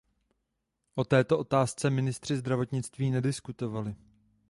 [0.95, 3.95] O této otázce ministři zdravotnictví nediskutovali.